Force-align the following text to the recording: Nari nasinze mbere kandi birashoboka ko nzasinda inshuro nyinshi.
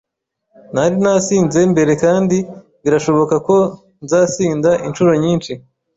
Nari 0.73 0.95
nasinze 1.03 1.59
mbere 1.73 1.91
kandi 2.03 2.37
birashoboka 2.83 3.35
ko 3.47 3.57
nzasinda 4.03 4.69
inshuro 4.87 5.11
nyinshi. 5.23 5.51